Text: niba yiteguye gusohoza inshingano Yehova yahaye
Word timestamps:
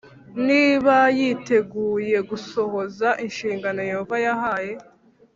niba 0.47 0.95
yiteguye 1.17 2.17
gusohoza 2.29 3.09
inshingano 3.25 3.79
Yehova 3.89 4.15
yahaye 4.25 4.73